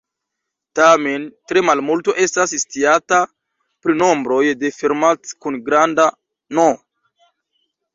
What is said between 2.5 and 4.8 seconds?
sciata pri nombroj de